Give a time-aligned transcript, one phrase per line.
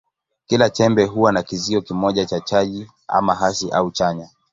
[0.47, 4.29] Kila chembe huwa na kizio kimoja cha chaji, ama hasi au chanya.